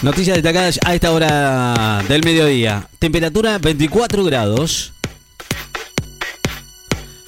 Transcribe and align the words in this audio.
Noticias 0.00 0.36
destacadas 0.36 0.78
a 0.84 0.94
esta 0.94 1.10
hora 1.10 2.04
del 2.08 2.22
mediodía. 2.22 2.88
Temperatura 3.00 3.58
24 3.58 4.22
grados. 4.22 4.92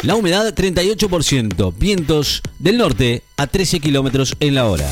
La 0.02 0.14
humedad 0.14 0.54
38%. 0.54 1.74
Vientos 1.76 2.42
del 2.60 2.78
norte 2.78 3.24
a 3.36 3.48
13 3.48 3.80
kilómetros 3.80 4.36
en 4.38 4.54
la 4.54 4.66
hora. 4.66 4.88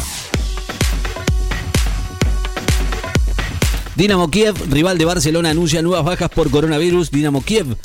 Dinamo 3.95 4.29
Kiev, 4.29 4.57
rival 4.71 4.99
de 4.99 5.05
Barcelona, 5.05 5.51
anuncia 5.51 5.81
nuevas 5.81 6.05
bajas 6.05 6.31
por 6.31 6.51
coronavirus. 6.51 7.13
Dinamo 7.13 7.45
Kiev 7.45 7.77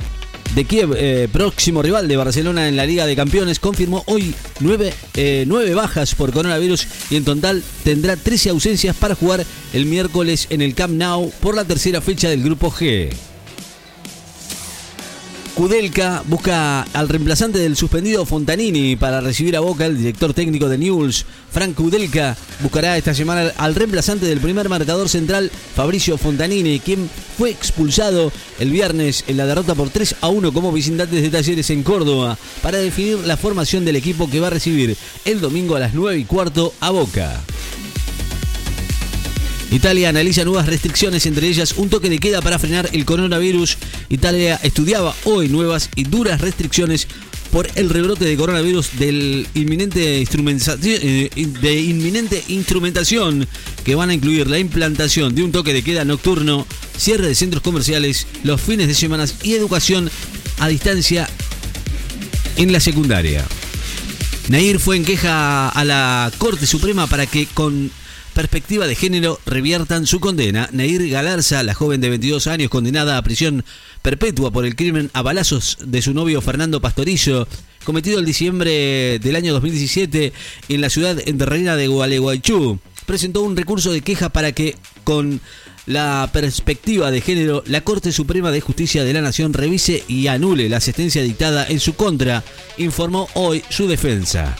de 0.55 0.65
Kiev, 0.65 0.93
eh, 0.95 1.27
próximo 1.31 1.81
rival 1.81 2.07
de 2.07 2.17
Barcelona 2.17 2.67
en 2.67 2.75
la 2.75 2.85
Liga 2.85 3.05
de 3.05 3.15
Campeones, 3.15 3.59
confirmó 3.59 4.03
hoy 4.05 4.35
nueve, 4.59 4.93
eh, 5.15 5.45
nueve, 5.47 5.73
bajas 5.73 6.13
por 6.15 6.31
coronavirus 6.31 6.87
y 7.09 7.15
en 7.15 7.25
total 7.25 7.63
tendrá 7.83 8.15
13 8.15 8.49
ausencias 8.49 8.95
para 8.95 9.15
jugar 9.15 9.45
el 9.73 9.85
miércoles 9.85 10.47
en 10.49 10.61
el 10.61 10.75
Camp 10.75 10.93
Nou 10.93 11.31
por 11.41 11.55
la 11.55 11.65
tercera 11.65 12.01
fecha 12.01 12.29
del 12.29 12.43
Grupo 12.43 12.71
G. 12.71 13.09
Kudelka 15.55 16.23
busca 16.25 16.81
al 16.81 17.09
reemplazante 17.09 17.59
del 17.59 17.77
suspendido 17.77 18.25
Fontanini 18.25 18.95
para 18.95 19.21
recibir 19.21 19.55
a 19.55 19.59
Boca, 19.59 19.85
el 19.85 19.99
director 19.99 20.33
técnico 20.33 20.67
de 20.67 20.79
Newell's. 20.79 21.25
Frank 21.51 21.75
Kudelka 21.75 22.35
buscará 22.61 22.97
esta 22.97 23.13
semana 23.13 23.51
al 23.57 23.75
reemplazante 23.75 24.25
del 24.25 24.39
primer 24.39 24.67
marcador 24.67 25.09
central, 25.09 25.51
Fabricio 25.75 26.17
Fontanini, 26.17 26.79
quien 26.79 27.07
fue 27.37 27.51
expulsado 27.51 28.31
el 28.59 28.71
viernes 28.71 29.25
en 29.27 29.37
la 29.37 29.45
derrota 29.45 29.75
por 29.75 29.91
3 29.91 30.15
a 30.21 30.29
1 30.29 30.53
como 30.53 30.71
visitante 30.71 31.21
de 31.21 31.29
Talleres 31.29 31.69
en 31.69 31.83
Córdoba, 31.83 32.35
para 32.63 32.79
definir 32.79 33.19
la 33.19 33.37
formación 33.37 33.85
del 33.85 33.95
equipo 33.95 34.27
que 34.27 34.39
va 34.39 34.47
a 34.47 34.51
recibir 34.51 34.97
el 35.23 35.39
domingo 35.39 35.75
a 35.75 35.79
las 35.79 35.93
9 35.93 36.17
y 36.17 36.25
cuarto 36.25 36.73
a 36.79 36.89
Boca. 36.89 37.43
Italia 39.73 40.09
analiza 40.09 40.45
nuevas 40.45 40.67
restricciones, 40.67 41.25
entre 41.25 41.47
ellas 41.47 41.73
un 41.77 41.89
toque 41.89 42.07
de 42.07 42.19
queda 42.19 42.43
para 42.43 42.59
frenar 42.59 42.91
el 42.93 43.05
coronavirus. 43.05 43.79
Italia 44.07 44.59
estudiaba 44.61 45.15
hoy 45.23 45.49
nuevas 45.49 45.89
y 45.95 46.03
duras 46.03 46.41
restricciones 46.41 47.07
por 47.51 47.67
el 47.73 47.89
rebrote 47.89 48.23
de 48.23 48.37
coronavirus 48.37 48.99
del 48.99 49.47
inminente 49.55 50.21
eh, 50.21 51.29
de 51.61 51.81
inminente 51.81 52.43
instrumentación 52.49 53.47
que 53.83 53.95
van 53.95 54.11
a 54.11 54.13
incluir 54.13 54.47
la 54.47 54.59
implantación 54.59 55.33
de 55.33 55.41
un 55.41 55.51
toque 55.51 55.73
de 55.73 55.81
queda 55.81 56.05
nocturno, 56.05 56.67
cierre 56.95 57.27
de 57.27 57.33
centros 57.33 57.63
comerciales, 57.63 58.27
los 58.43 58.61
fines 58.61 58.87
de 58.87 58.93
semana 58.93 59.25
y 59.41 59.53
educación 59.53 60.11
a 60.59 60.67
distancia 60.67 61.27
en 62.57 62.71
la 62.71 62.79
secundaria. 62.79 63.43
Nair 64.49 64.79
fue 64.79 64.97
en 64.97 65.05
queja 65.05 65.69
a 65.69 65.83
la 65.83 66.31
Corte 66.37 66.67
Suprema 66.67 67.07
para 67.07 67.25
que 67.25 67.47
con 67.47 67.89
perspectiva 68.33 68.87
de 68.87 68.95
género 68.95 69.39
reviertan 69.45 70.05
su 70.05 70.19
condena. 70.19 70.67
Neir 70.71 71.09
Galarza, 71.09 71.63
la 71.63 71.73
joven 71.73 72.01
de 72.01 72.09
22 72.09 72.47
años 72.47 72.69
condenada 72.69 73.17
a 73.17 73.21
prisión 73.21 73.63
perpetua 74.01 74.51
por 74.51 74.65
el 74.65 74.75
crimen 74.75 75.09
a 75.13 75.21
balazos 75.21 75.77
de 75.85 76.01
su 76.01 76.13
novio 76.13 76.41
Fernando 76.41 76.81
Pastorillo, 76.81 77.47
cometido 77.83 78.19
el 78.19 78.25
diciembre 78.25 79.19
del 79.19 79.35
año 79.35 79.53
2017 79.53 80.33
en 80.69 80.81
la 80.81 80.89
ciudad 80.89 81.17
enterrena 81.25 81.75
de 81.75 81.87
Gualeguaychú, 81.87 82.79
presentó 83.05 83.43
un 83.43 83.55
recurso 83.55 83.91
de 83.91 84.01
queja 84.01 84.29
para 84.29 84.51
que, 84.51 84.75
con 85.03 85.39
la 85.85 86.29
perspectiva 86.33 87.11
de 87.11 87.21
género, 87.21 87.63
la 87.67 87.81
Corte 87.81 88.11
Suprema 88.11 88.51
de 88.51 88.61
Justicia 88.61 89.03
de 89.03 89.13
la 89.13 89.21
Nación 89.21 89.53
revise 89.53 90.03
y 90.07 90.27
anule 90.27 90.69
la 90.69 90.77
asistencia 90.77 91.21
dictada 91.21 91.65
en 91.67 91.79
su 91.79 91.93
contra, 91.93 92.43
informó 92.77 93.27
hoy 93.33 93.63
su 93.69 93.87
defensa. 93.87 94.55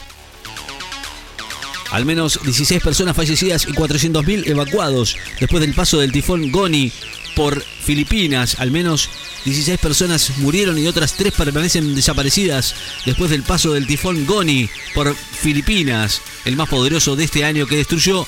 Al 1.94 2.06
menos 2.06 2.40
16 2.42 2.82
personas 2.82 3.14
fallecidas 3.14 3.68
y 3.68 3.72
400.000 3.72 4.48
evacuados 4.48 5.16
después 5.38 5.60
del 5.60 5.74
paso 5.74 6.00
del 6.00 6.10
tifón 6.10 6.50
Goni 6.50 6.90
por 7.36 7.62
Filipinas. 7.62 8.56
Al 8.58 8.72
menos 8.72 9.08
16 9.44 9.78
personas 9.78 10.38
murieron 10.38 10.76
y 10.76 10.88
otras 10.88 11.14
3 11.14 11.32
permanecen 11.32 11.94
desaparecidas 11.94 12.74
después 13.06 13.30
del 13.30 13.44
paso 13.44 13.72
del 13.72 13.86
tifón 13.86 14.26
Goni 14.26 14.68
por 14.92 15.14
Filipinas, 15.14 16.20
el 16.44 16.56
más 16.56 16.68
poderoso 16.68 17.14
de 17.14 17.22
este 17.22 17.44
año 17.44 17.64
que 17.68 17.76
destruyó 17.76 18.26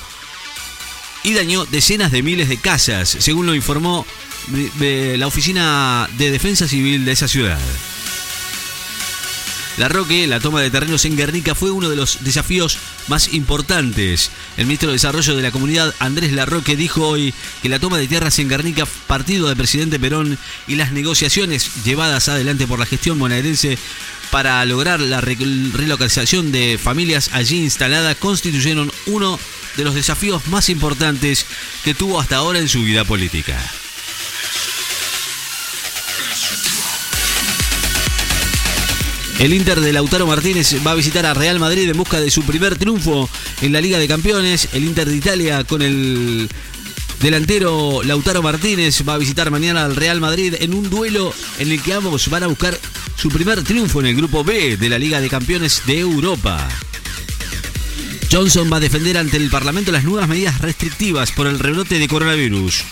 y 1.24 1.32
dañó 1.34 1.64
decenas 1.64 2.12
de 2.12 2.22
miles 2.22 2.48
de 2.48 2.58
casas, 2.58 3.16
según 3.18 3.46
lo 3.46 3.54
informó 3.56 4.06
la 4.78 5.26
Oficina 5.26 6.08
de 6.16 6.30
Defensa 6.30 6.68
Civil 6.68 7.04
de 7.04 7.10
esa 7.10 7.26
ciudad. 7.26 7.58
La 9.76 9.88
Roque, 9.88 10.26
la 10.26 10.40
toma 10.40 10.62
de 10.62 10.70
terrenos 10.70 11.04
en 11.04 11.16
Guernica 11.16 11.54
fue 11.54 11.70
uno 11.70 11.90
de 11.90 11.96
los 11.96 12.24
desafíos 12.24 12.78
más 13.08 13.34
importantes. 13.34 14.30
El 14.56 14.64
ministro 14.64 14.88
de 14.88 14.94
Desarrollo 14.94 15.36
de 15.36 15.42
la 15.42 15.50
Comunidad, 15.50 15.94
Andrés 15.98 16.32
Larroque, 16.32 16.76
dijo 16.76 17.06
hoy 17.06 17.34
que 17.60 17.68
la 17.68 17.78
toma 17.78 17.98
de 17.98 18.08
tierras 18.08 18.38
en 18.38 18.48
Guernica, 18.48 18.86
partido 19.06 19.48
del 19.48 19.56
presidente 19.56 20.00
Perón 20.00 20.38
y 20.66 20.76
las 20.76 20.92
negociaciones 20.92 21.84
llevadas 21.84 22.30
adelante 22.30 22.66
por 22.66 22.78
la 22.78 22.86
gestión 22.86 23.18
bonaerense 23.18 23.76
para 24.30 24.64
lograr 24.64 24.98
la 24.98 25.20
relocalización 25.20 26.52
de 26.52 26.78
familias 26.82 27.30
allí 27.32 27.58
instaladas 27.58 28.16
constituyeron 28.16 28.90
uno 29.04 29.38
de 29.76 29.84
los 29.84 29.94
desafíos 29.94 30.46
más 30.48 30.70
importantes 30.70 31.44
que 31.84 31.94
tuvo 31.94 32.18
hasta 32.18 32.36
ahora 32.36 32.58
en 32.60 32.68
su 32.68 32.82
vida 32.82 33.04
política. 33.04 33.58
El 39.38 39.52
Inter 39.52 39.80
de 39.80 39.92
Lautaro 39.92 40.26
Martínez 40.26 40.76
va 40.84 40.92
a 40.92 40.94
visitar 40.94 41.26
a 41.26 41.34
Real 41.34 41.58
Madrid 41.58 41.90
en 41.90 41.96
busca 41.96 42.20
de 42.20 42.30
su 42.30 42.42
primer 42.42 42.78
triunfo 42.78 43.28
en 43.60 43.72
la 43.72 43.82
Liga 43.82 43.98
de 43.98 44.08
Campeones. 44.08 44.70
El 44.72 44.84
Inter 44.84 45.08
de 45.08 45.16
Italia 45.16 45.62
con 45.64 45.82
el 45.82 46.48
delantero 47.20 48.02
Lautaro 48.02 48.42
Martínez 48.42 49.02
va 49.06 49.14
a 49.14 49.18
visitar 49.18 49.50
mañana 49.50 49.84
al 49.84 49.94
Real 49.94 50.20
Madrid 50.20 50.54
en 50.58 50.72
un 50.72 50.88
duelo 50.88 51.34
en 51.58 51.70
el 51.70 51.82
que 51.82 51.92
ambos 51.92 52.28
van 52.28 52.44
a 52.44 52.46
buscar 52.46 52.78
su 53.16 53.28
primer 53.28 53.62
triunfo 53.62 54.00
en 54.00 54.06
el 54.06 54.16
grupo 54.16 54.42
B 54.42 54.78
de 54.78 54.88
la 54.88 54.98
Liga 54.98 55.20
de 55.20 55.28
Campeones 55.28 55.82
de 55.86 56.00
Europa. 56.00 56.66
Johnson 58.32 58.70
va 58.72 58.78
a 58.78 58.80
defender 58.80 59.18
ante 59.18 59.36
el 59.36 59.50
Parlamento 59.50 59.92
las 59.92 60.04
nuevas 60.04 60.28
medidas 60.28 60.60
restrictivas 60.60 61.30
por 61.30 61.46
el 61.46 61.58
rebrote 61.58 61.98
de 61.98 62.08
coronavirus. 62.08 62.84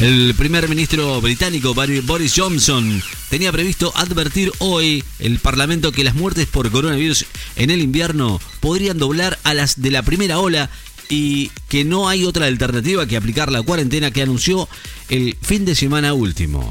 El 0.00 0.34
primer 0.34 0.68
ministro 0.68 1.18
británico 1.22 1.72
Boris 1.72 2.34
Johnson 2.36 3.02
tenía 3.30 3.50
previsto 3.50 3.92
advertir 3.96 4.52
hoy 4.58 5.02
el 5.18 5.38
Parlamento 5.38 5.90
que 5.90 6.04
las 6.04 6.14
muertes 6.14 6.46
por 6.46 6.70
coronavirus 6.70 7.24
en 7.56 7.70
el 7.70 7.80
invierno 7.80 8.38
podrían 8.60 8.98
doblar 8.98 9.38
a 9.42 9.54
las 9.54 9.80
de 9.80 9.90
la 9.90 10.02
primera 10.02 10.38
ola 10.38 10.68
y 11.08 11.50
que 11.70 11.84
no 11.84 12.10
hay 12.10 12.24
otra 12.26 12.44
alternativa 12.44 13.06
que 13.06 13.16
aplicar 13.16 13.50
la 13.50 13.62
cuarentena 13.62 14.10
que 14.10 14.20
anunció 14.20 14.68
el 15.08 15.34
fin 15.40 15.64
de 15.64 15.74
semana 15.74 16.12
último. 16.12 16.68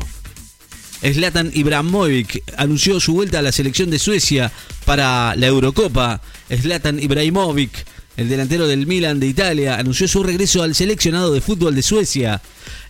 Zlatan 1.01 1.49
Ibrahimovic 1.51 2.43
anunció 2.57 2.99
su 2.99 3.13
vuelta 3.13 3.39
a 3.39 3.41
la 3.41 3.51
selección 3.51 3.89
de 3.89 3.97
Suecia 3.97 4.51
para 4.85 5.35
la 5.35 5.47
Eurocopa. 5.47 6.21
Zlatan 6.49 6.99
Ibrahimovic 6.99 7.85
el 8.17 8.29
delantero 8.29 8.67
del 8.67 8.87
Milan 8.87 9.19
de 9.19 9.27
Italia, 9.27 9.75
anunció 9.77 10.07
su 10.07 10.23
regreso 10.23 10.63
al 10.63 10.75
seleccionado 10.75 11.33
de 11.33 11.41
fútbol 11.41 11.75
de 11.75 11.81
Suecia, 11.81 12.41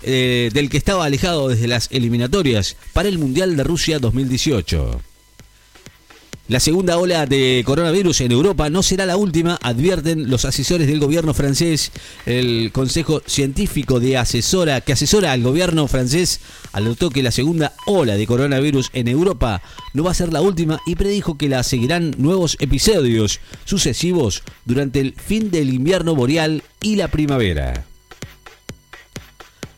eh, 0.07 0.51
del 0.53 0.69
que 0.69 0.77
estaba 0.77 1.03
alejado 1.03 1.49
desde 1.49 1.67
las 1.67 1.89
eliminatorias 1.91 2.77
para 2.93 3.09
el 3.09 3.17
Mundial 3.17 3.57
de 3.57 3.63
Rusia 3.63 3.97
2018. 3.97 5.01
La 6.47 6.59
segunda 6.59 6.99
ola 6.99 7.25
de 7.25 7.63
coronavirus 7.65 8.21
en 8.21 8.31
Europa 8.31 8.69
no 8.69 8.83
será 8.83 9.07
la 9.07 9.17
última, 9.17 9.57
advierten 9.63 10.29
los 10.29 10.45
asesores 10.45 10.85
del 10.85 10.99
gobierno 10.99 11.33
francés. 11.33 11.91
El 12.27 12.71
Consejo 12.71 13.23
Científico 13.25 13.99
de 13.99 14.15
Asesora 14.17 14.79
que 14.81 14.93
asesora 14.93 15.31
al 15.31 15.41
gobierno 15.41 15.87
francés 15.87 16.39
alertó 16.71 17.09
que 17.09 17.23
la 17.23 17.31
segunda 17.31 17.73
ola 17.87 18.15
de 18.15 18.27
coronavirus 18.27 18.91
en 18.93 19.07
Europa 19.07 19.63
no 19.95 20.03
va 20.03 20.11
a 20.11 20.13
ser 20.13 20.31
la 20.31 20.41
última 20.41 20.79
y 20.85 20.93
predijo 20.93 21.35
que 21.35 21.49
la 21.49 21.63
seguirán 21.63 22.13
nuevos 22.19 22.57
episodios 22.59 23.39
sucesivos 23.63 24.43
durante 24.65 24.99
el 24.99 25.15
fin 25.15 25.49
del 25.49 25.73
invierno 25.73 26.13
boreal 26.13 26.61
y 26.79 26.95
la 26.95 27.07
primavera. 27.07 27.85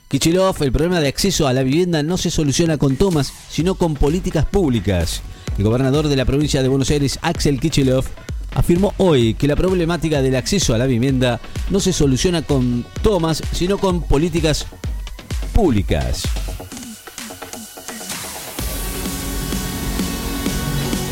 Kichilov, 0.10 0.64
el 0.64 0.72
problema 0.72 1.02
de 1.02 1.10
acceso 1.10 1.48
a 1.48 1.54
la 1.54 1.64
vivienda 1.64 2.02
no 2.02 2.16
se 2.18 2.32
soluciona 2.32 2.78
con 2.78 2.96
tomas, 2.96 3.34
sino 3.50 3.76
con 3.76 3.96
políticas 3.96 4.46
públicas. 4.46 5.22
El 5.58 5.66
gobernador 5.66 6.08
de 6.08 6.16
la 6.16 6.24
provincia 6.24 6.62
de 6.62 6.70
Buenos 6.70 6.90
Aires, 6.92 7.20
Axel 7.22 7.60
Kichilov, 7.60 8.06
afirmó 8.56 8.94
hoy 8.98 9.34
que 9.34 9.48
la 9.48 9.58
problemática 9.58 10.22
del 10.22 10.38
acceso 10.38 10.74
a 10.74 10.78
la 10.78 10.86
vivienda 10.86 11.42
no 11.70 11.82
se 11.82 11.92
soluciona 11.92 12.42
con 12.42 12.86
tomas, 13.02 13.44
sino 13.52 13.78
con 13.78 14.02
políticas 14.02 14.66
públicas. 15.54 16.24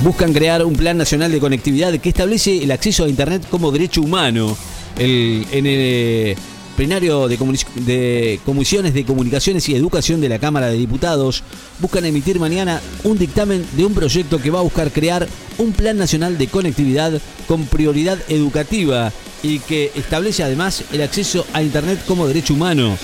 Buscan 0.03 0.31
crear 0.31 0.63
un 0.63 0.75
plan 0.75 0.97
nacional 0.97 1.33
de 1.33 1.39
conectividad 1.39 1.91
que 1.99 2.09
establece 2.09 2.63
el 2.63 2.71
acceso 2.71 3.03
a 3.03 3.09
Internet 3.09 3.45
como 3.49 3.71
derecho 3.71 4.01
humano. 4.01 4.55
El, 4.97 6.37
plenario 6.75 7.27
de, 7.27 8.39
Comisiones 8.45 8.93
de 8.93 9.05
Comunicaciones 9.05 9.67
y 9.69 9.75
Educación 9.75 10.21
de 10.21 10.29
la 10.29 10.39
Cámara 10.39 10.67
de 10.67 10.77
Diputados 10.77 11.43
buscan 11.79 12.05
emitir 12.05 12.39
mañana 12.39 12.81
un 13.03 13.17
dictamen 13.17 13.65
de 13.73 13.85
un 13.85 13.93
proyecto 13.93 14.39
que 14.39 14.51
va 14.51 14.59
a 14.59 14.63
buscar 14.63 14.91
crear 14.91 15.27
un 15.57 15.71
plan 15.71 15.97
nacional 15.97 16.37
de 16.37 16.47
conectividad 16.47 17.19
con 17.47 17.65
prioridad 17.65 18.19
educativa 18.27 19.11
y 19.43 19.59
que 19.59 19.91
establece 19.95 20.43
además 20.43 20.83
el 20.91 21.01
acceso 21.01 21.45
a 21.53 21.61
Internet 21.61 22.03
como 22.07 22.27
derecho 22.27 22.53
humano 22.53 22.97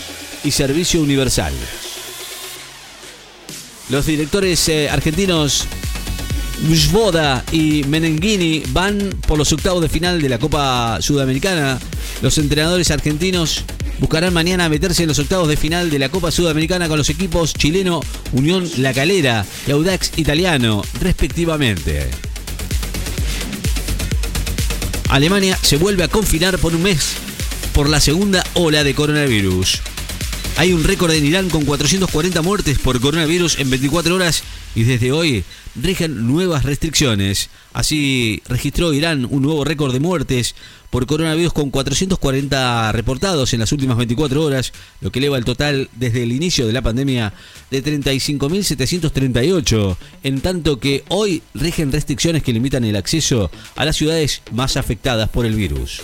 y 0.43 0.51
servicio 0.51 1.01
universal. 1.01 1.53
Los 3.89 4.05
directores 4.05 4.67
eh, 4.69 4.89
argentinos 4.89 5.67
Svoda 6.75 7.43
y 7.51 7.83
Menenghini 7.83 8.63
van 8.69 9.09
por 9.27 9.37
los 9.37 9.51
octavos 9.51 9.81
de 9.81 9.89
final 9.89 10.21
de 10.21 10.29
la 10.29 10.37
Copa 10.37 10.97
Sudamericana. 11.01 11.79
Los 12.21 12.37
entrenadores 12.37 12.91
argentinos 12.91 13.63
buscarán 13.99 14.33
mañana 14.33 14.69
meterse 14.69 15.03
en 15.03 15.09
los 15.09 15.19
octavos 15.19 15.47
de 15.47 15.57
final 15.57 15.89
de 15.89 15.99
la 15.99 16.09
Copa 16.09 16.31
Sudamericana 16.31 16.87
con 16.87 16.97
los 16.97 17.09
equipos 17.09 17.53
chileno 17.53 18.01
Unión 18.31 18.69
La 18.77 18.93
Calera 18.93 19.45
y 19.67 19.71
Audax 19.71 20.13
Italiano, 20.17 20.81
respectivamente. 20.99 22.09
Alemania 25.09 25.57
se 25.61 25.77
vuelve 25.77 26.03
a 26.03 26.07
confinar 26.07 26.57
por 26.57 26.73
un 26.73 26.83
mes 26.83 27.13
por 27.73 27.89
la 27.89 27.99
segunda 27.99 28.43
ola 28.53 28.83
de 28.83 28.95
coronavirus. 28.95 29.81
Hay 30.57 30.73
un 30.73 30.83
récord 30.83 31.11
en 31.11 31.25
Irán 31.25 31.49
con 31.49 31.65
440 31.65 32.41
muertes 32.41 32.77
por 32.77 33.01
coronavirus 33.01 33.57
en 33.59 33.69
24 33.69 34.13
horas 34.13 34.43
y 34.75 34.83
desde 34.83 35.11
hoy 35.11 35.43
rigen 35.75 36.27
nuevas 36.27 36.65
restricciones. 36.65 37.49
Así 37.73 38.43
registró 38.47 38.93
Irán 38.93 39.25
un 39.29 39.41
nuevo 39.41 39.63
récord 39.63 39.93
de 39.93 39.99
muertes 39.99 40.55
por 40.91 41.07
coronavirus 41.07 41.53
con 41.53 41.71
440 41.71 42.91
reportados 42.91 43.53
en 43.53 43.61
las 43.61 43.71
últimas 43.71 43.97
24 43.97 44.43
horas, 44.43 44.73
lo 44.99 45.11
que 45.11 45.19
eleva 45.19 45.37
el 45.37 45.45
total 45.45 45.89
desde 45.93 46.23
el 46.23 46.31
inicio 46.31 46.67
de 46.67 46.73
la 46.73 46.81
pandemia 46.81 47.33
de 47.71 47.83
35.738, 47.83 49.97
en 50.23 50.41
tanto 50.41 50.79
que 50.79 51.03
hoy 51.07 51.41
rigen 51.53 51.91
restricciones 51.91 52.43
que 52.43 52.53
limitan 52.53 52.83
el 52.83 52.97
acceso 52.97 53.49
a 53.75 53.85
las 53.85 53.95
ciudades 53.95 54.41
más 54.51 54.77
afectadas 54.77 55.29
por 55.29 55.45
el 55.45 55.55
virus. 55.55 56.01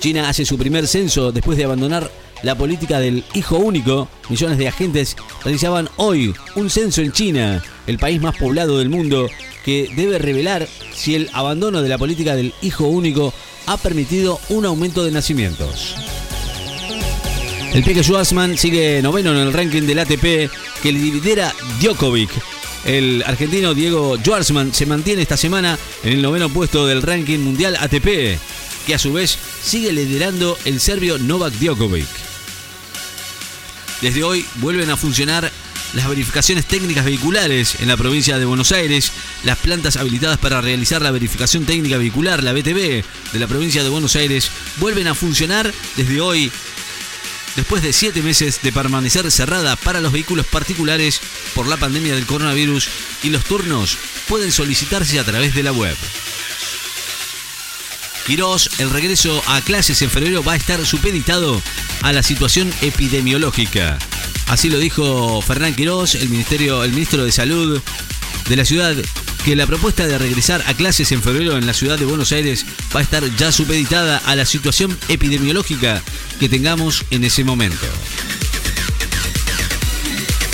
China 0.00 0.28
hace 0.28 0.44
su 0.44 0.56
primer 0.56 0.86
censo 0.86 1.32
después 1.32 1.58
de 1.58 1.64
abandonar 1.64 2.08
la 2.42 2.56
política 2.56 3.00
del 3.00 3.24
hijo 3.34 3.58
único. 3.58 4.08
Millones 4.28 4.58
de 4.58 4.68
agentes 4.68 5.16
realizaban 5.44 5.88
hoy 5.96 6.34
un 6.54 6.70
censo 6.70 7.00
en 7.00 7.12
China, 7.12 7.62
el 7.86 7.98
país 7.98 8.20
más 8.20 8.36
poblado 8.36 8.78
del 8.78 8.88
mundo, 8.88 9.28
que 9.64 9.90
debe 9.94 10.18
revelar 10.18 10.68
si 10.94 11.14
el 11.14 11.30
abandono 11.32 11.82
de 11.82 11.88
la 11.88 11.98
política 11.98 12.36
del 12.36 12.54
hijo 12.62 12.86
único 12.86 13.32
ha 13.66 13.76
permitido 13.76 14.40
un 14.48 14.64
aumento 14.64 15.04
de 15.04 15.10
nacimientos. 15.10 15.94
El 17.72 17.84
Peque 17.84 18.02
Schwarzman 18.02 18.56
sigue 18.56 19.02
noveno 19.02 19.30
en 19.32 19.38
el 19.38 19.52
ranking 19.52 19.82
del 19.82 19.98
ATP 19.98 20.50
que 20.82 20.92
lidera 20.92 21.52
Djokovic. 21.80 22.30
El 22.86 23.22
argentino 23.26 23.74
Diego 23.74 24.16
Schwartzman 24.16 24.72
se 24.72 24.86
mantiene 24.86 25.22
esta 25.22 25.36
semana 25.36 25.78
en 26.02 26.14
el 26.14 26.22
noveno 26.22 26.48
puesto 26.48 26.86
del 26.86 27.02
ranking 27.02 27.40
mundial 27.40 27.76
ATP, 27.78 28.38
que 28.86 28.94
a 28.94 28.98
su 28.98 29.12
vez 29.12 29.36
sigue 29.62 29.92
liderando 29.92 30.56
el 30.64 30.80
serbio 30.80 31.18
Novak 31.18 31.52
Djokovic. 31.54 32.27
Desde 34.00 34.22
hoy 34.22 34.46
vuelven 34.56 34.90
a 34.90 34.96
funcionar 34.96 35.50
las 35.94 36.08
verificaciones 36.08 36.66
técnicas 36.66 37.04
vehiculares 37.04 37.76
en 37.80 37.88
la 37.88 37.96
provincia 37.96 38.38
de 38.38 38.44
Buenos 38.44 38.72
Aires, 38.72 39.10
las 39.42 39.58
plantas 39.58 39.96
habilitadas 39.96 40.38
para 40.38 40.60
realizar 40.60 41.02
la 41.02 41.10
verificación 41.10 41.64
técnica 41.64 41.98
vehicular, 41.98 42.44
la 42.44 42.52
BTV, 42.52 43.02
de 43.32 43.38
la 43.38 43.46
provincia 43.46 43.82
de 43.82 43.88
Buenos 43.88 44.14
Aires, 44.14 44.50
vuelven 44.76 45.08
a 45.08 45.14
funcionar 45.14 45.72
desde 45.96 46.20
hoy, 46.20 46.52
después 47.56 47.82
de 47.82 47.92
siete 47.92 48.22
meses 48.22 48.60
de 48.62 48.72
permanecer 48.72 49.30
cerrada 49.32 49.76
para 49.76 50.00
los 50.00 50.12
vehículos 50.12 50.46
particulares 50.46 51.20
por 51.54 51.66
la 51.66 51.76
pandemia 51.76 52.14
del 52.14 52.26
coronavirus 52.26 52.88
y 53.24 53.30
los 53.30 53.44
turnos 53.44 53.96
pueden 54.28 54.52
solicitarse 54.52 55.18
a 55.18 55.24
través 55.24 55.54
de 55.54 55.62
la 55.64 55.72
web. 55.72 55.96
Quirós, 58.28 58.68
el 58.78 58.90
regreso 58.90 59.42
a 59.46 59.62
clases 59.62 60.02
en 60.02 60.10
febrero 60.10 60.44
va 60.44 60.52
a 60.52 60.56
estar 60.56 60.84
supeditado 60.84 61.62
a 62.02 62.12
la 62.12 62.22
situación 62.22 62.70
epidemiológica. 62.82 63.98
Así 64.48 64.68
lo 64.68 64.78
dijo 64.78 65.40
Fernán 65.40 65.74
Quirós, 65.74 66.14
el, 66.14 66.28
ministerio, 66.28 66.84
el 66.84 66.92
ministro 66.92 67.24
de 67.24 67.32
Salud 67.32 67.80
de 68.46 68.56
la 68.56 68.66
ciudad, 68.66 68.94
que 69.46 69.56
la 69.56 69.66
propuesta 69.66 70.06
de 70.06 70.18
regresar 70.18 70.62
a 70.66 70.74
clases 70.74 71.10
en 71.12 71.22
febrero 71.22 71.56
en 71.56 71.66
la 71.66 71.72
ciudad 71.72 71.98
de 71.98 72.04
Buenos 72.04 72.32
Aires 72.32 72.66
va 72.94 73.00
a 73.00 73.02
estar 73.02 73.24
ya 73.36 73.50
supeditada 73.50 74.18
a 74.18 74.36
la 74.36 74.44
situación 74.44 74.98
epidemiológica 75.08 76.02
que 76.38 76.50
tengamos 76.50 77.06
en 77.10 77.24
ese 77.24 77.44
momento. 77.44 77.86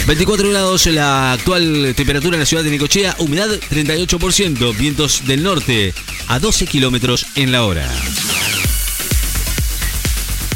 24 0.06 0.50
grados 0.50 0.86
la 0.86 1.32
actual 1.32 1.94
temperatura 1.96 2.36
en 2.36 2.40
la 2.40 2.46
ciudad 2.46 2.62
de 2.62 2.70
Necochea, 2.70 3.16
humedad 3.18 3.48
38%, 3.48 4.76
vientos 4.76 5.26
del 5.26 5.42
norte 5.42 5.94
a 6.28 6.38
12 6.38 6.66
kilómetros 6.66 7.26
en 7.36 7.52
la 7.52 7.64
hora. 7.64 7.90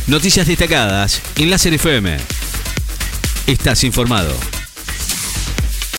Noticias 0.06 0.46
destacadas 0.46 1.22
en 1.36 1.48
Láser 1.48 1.72
FM. 1.72 2.18
Estás 3.46 3.84
informado. 3.84 4.57